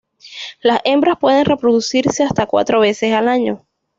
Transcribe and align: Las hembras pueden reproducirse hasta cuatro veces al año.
Las 0.63 0.81
hembras 0.83 1.19
pueden 1.19 1.45
reproducirse 1.45 2.23
hasta 2.23 2.47
cuatro 2.47 2.79
veces 2.79 3.13
al 3.13 3.27
año. 3.27 3.67